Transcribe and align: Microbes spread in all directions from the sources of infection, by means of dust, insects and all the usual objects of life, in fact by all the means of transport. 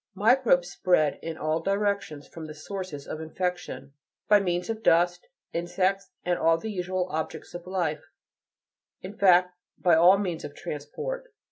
Microbes 0.15 0.71
spread 0.71 1.19
in 1.21 1.37
all 1.37 1.59
directions 1.61 2.27
from 2.27 2.47
the 2.47 2.55
sources 2.55 3.05
of 3.07 3.21
infection, 3.21 3.93
by 4.27 4.39
means 4.39 4.67
of 4.67 4.81
dust, 4.81 5.27
insects 5.53 6.09
and 6.23 6.39
all 6.39 6.57
the 6.57 6.71
usual 6.71 7.07
objects 7.11 7.53
of 7.53 7.67
life, 7.67 8.01
in 9.01 9.15
fact 9.15 9.53
by 9.77 9.93
all 9.93 10.17
the 10.17 10.23
means 10.23 10.43
of 10.43 10.55
transport. 10.55 11.31